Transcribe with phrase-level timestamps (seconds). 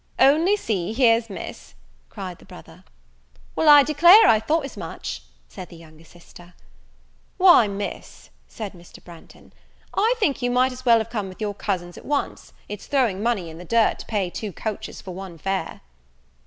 [0.17, 1.75] "Only see, here's Miss!"
[2.09, 2.83] cried the brother.
[3.55, 6.55] "Well, I declare I thought as much!" said the younger sister.
[7.37, 8.99] "Why, Miss," said Mr.
[9.03, 9.51] Branghton,
[9.93, 13.21] "I think you might as well have come with your cousins at once; it's throwing
[13.21, 15.81] money in the dirt, to pay two coaches for one fare."